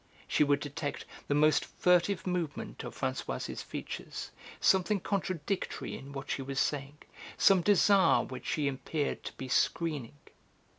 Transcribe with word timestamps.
She 0.27 0.43
would 0.43 0.59
detect 0.61 1.05
the 1.27 1.35
most 1.35 1.63
furtive 1.63 2.25
movement 2.25 2.83
of 2.83 2.99
Françoise's 2.99 3.61
features, 3.61 4.31
something 4.59 4.99
contradictory 4.99 5.95
in 5.95 6.11
what 6.11 6.31
she 6.31 6.41
was 6.41 6.59
saying, 6.59 6.97
some 7.37 7.61
desire 7.61 8.23
which 8.23 8.47
she 8.47 8.67
appeared 8.67 9.23
to 9.25 9.33
be 9.33 9.47
screening. 9.47 10.15